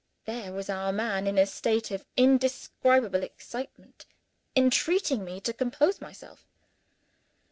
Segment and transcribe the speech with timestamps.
[0.25, 4.07] There was our man, in a state of indescribable excitement,
[4.55, 6.47] entreating me to compose myself!